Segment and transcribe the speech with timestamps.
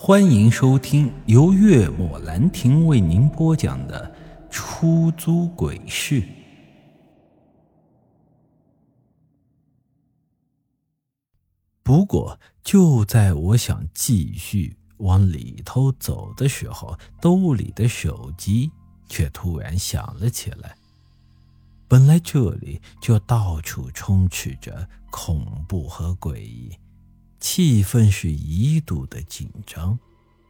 [0.00, 4.14] 欢迎收听由月末兰亭为您播讲的
[4.48, 6.22] 《出租鬼市》。
[11.82, 18.70] 不过，就在我想继续往里头走的时候，兜里的手机
[19.08, 20.76] 却突然响了起来。
[21.88, 26.70] 本来这里就到处充斥着恐怖和诡异。
[27.40, 29.98] 气氛是一度的紧张，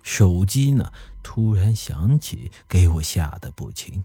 [0.02, 0.92] 手机呢
[1.22, 4.04] 突然响起，给我吓得不轻。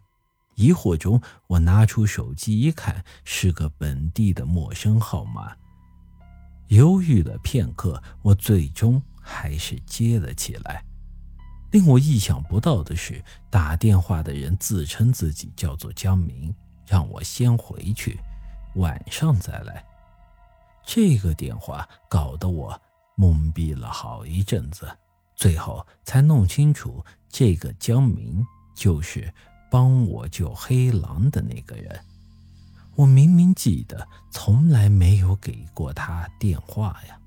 [0.55, 5.55] 疑惑中，我拿出手机一看，是个本地的陌生号码。
[6.67, 10.83] 犹豫了片刻，我最终还是接了起来。
[11.71, 16.53] 令我意想不到的是，打电话的人自称自己叫做江明，
[16.85, 18.19] 让我先回去，
[18.75, 19.83] 晚上再来。
[20.85, 22.79] 这个电话搞得我
[23.17, 24.87] 懵逼了好一阵子，
[25.35, 29.33] 最后才弄清楚，这个江明就是
[29.71, 31.99] 帮我救黑狼的那个人。
[32.95, 37.19] 我明明记得从来没有给过他电话呀，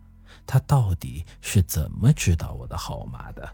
[0.47, 3.49] 他到底是怎么知道我的号码的？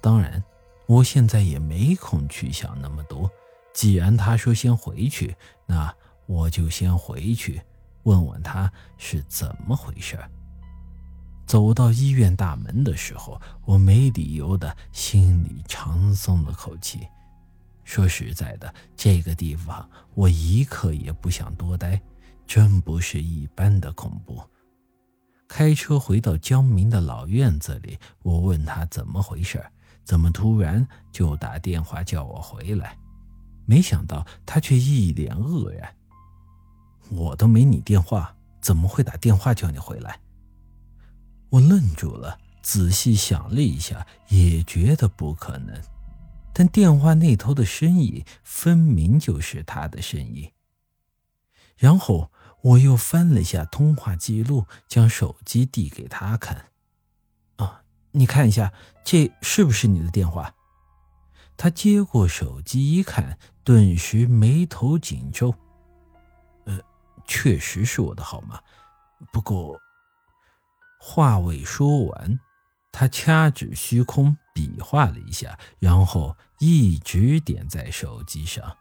[0.00, 0.42] 当然，
[0.86, 3.30] 我现在也没空去想那么多。
[3.74, 5.36] 既然他说先回去，
[5.66, 5.94] 那
[6.26, 7.60] 我就先回去。
[8.04, 10.18] 问问他是怎么回事。
[11.46, 17.06] 走到医院大门的时候，我没理由的心里长松了口气。
[17.84, 22.00] 说实在的，这个地方我一刻也不想多待，
[22.46, 24.42] 真不是一般的恐怖。
[25.46, 29.62] 开车回到江明的老院子里，我问他怎么回事，
[30.02, 32.96] 怎么突然就打电话叫我回来？
[33.66, 35.94] 没想到他却一脸愕然。
[37.10, 40.20] 我都没你电话，怎么会打电话叫你回来？
[41.50, 45.80] 我愣住了，仔细想了一下，也觉得不可能。
[46.52, 50.50] 但电话那头的声音分明就是他的声音。
[51.76, 52.30] 然后
[52.62, 56.66] 我又翻了一下通话记录，将手机递给他看。
[57.56, 58.72] 啊，你看一下，
[59.04, 60.54] 这是不是你的电话？
[61.56, 65.54] 他接过手机一看，顿时眉头紧皱。
[67.26, 68.60] 确实是我的号码，
[69.32, 69.78] 不过
[71.00, 72.38] 话未说完，
[72.92, 78.76] 他掐指虚空，比划了一下，然后一直点在手机上。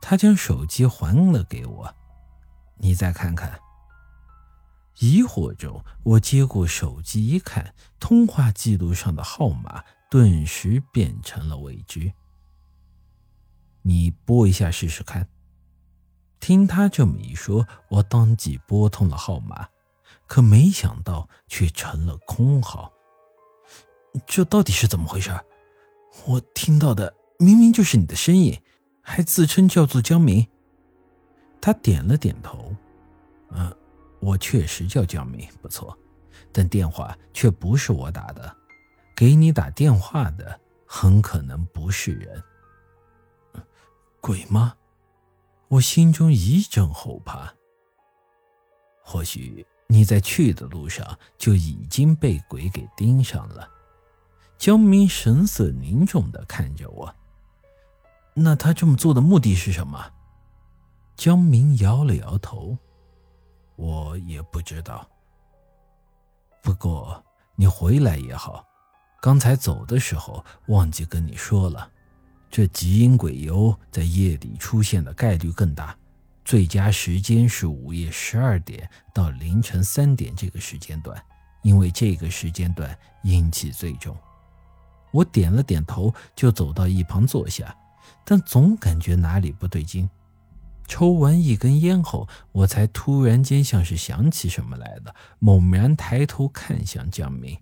[0.00, 1.94] 他将手机还了给我，
[2.78, 3.60] 你再看看。
[4.98, 12.12] 疑惑中，我接过手机一看，通话记录上的号码顿时变成了未知。
[13.82, 15.28] 你拨一下试试看。
[16.40, 19.68] 听他这么一说，我当即拨通了号码，
[20.26, 22.92] 可没想到却成了空号。
[24.26, 25.30] 这到底是怎么回事？
[26.26, 28.60] 我听到的明明就是你的声音，
[29.02, 30.46] 还自称叫做江明。
[31.60, 32.74] 他点了点头，
[33.50, 33.74] 嗯，
[34.20, 35.96] 我确实叫江明，不错，
[36.52, 38.56] 但电话却不是我打的，
[39.14, 42.42] 给你打电话的很可能不是人。
[44.20, 44.74] 鬼吗？
[45.68, 47.54] 我心中一阵后怕。
[49.02, 53.68] 或许你在去的路上就已经被鬼给盯上了。
[54.58, 57.14] 江明神色凝重的看着我。
[58.34, 60.12] 那他这么做的目的是什么？
[61.16, 62.76] 江明摇了摇头。
[63.76, 65.08] 我也不知道。
[66.62, 67.24] 不过
[67.56, 68.64] 你回来也好，
[69.22, 71.90] 刚才走的时候忘记跟你说了。
[72.50, 75.96] 这极阴鬼游在夜里出现的概率更大，
[76.44, 81.22] 最佳时间是午夜十二点到凌晨三点这个时间段，
[81.62, 84.16] 因为这个时间段阴气最重。
[85.10, 87.74] 我点了点头，就走到一旁坐下，
[88.24, 90.08] 但总感觉哪里不对劲。
[90.86, 97.58] 抽完一根烟后，我才突然间像是想起什么来了，猛然抬头看向江明。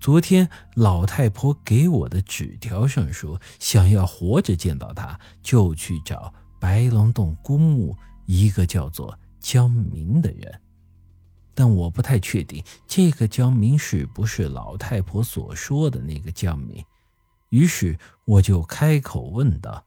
[0.00, 7.94] 昨天老太婆给我的纸条上说，想要活着见到她，就去找白龙洞公墓
[8.24, 10.60] 一个叫做江明的人。
[11.54, 16.82] 但我不太确定这个江明是不是老太婆所说的那个江明。
[17.50, 19.84] 于是我就开口问道：“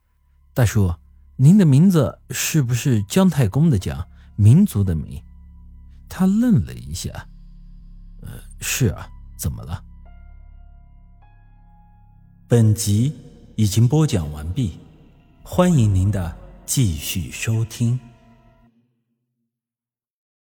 [0.53, 0.93] 大叔，
[1.37, 5.19] 您的名字是不是姜太公的姜，民族的民？”
[6.07, 7.09] 他愣了一下
[8.21, 8.29] ：“呃，
[8.61, 9.83] 是啊，怎么了？”
[12.53, 13.11] 本集
[13.55, 14.73] 已经播讲完毕，
[15.41, 17.99] 欢迎您的继续收听。